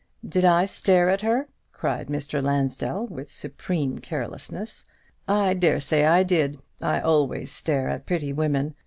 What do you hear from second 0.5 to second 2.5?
stare at her?" cried Mr.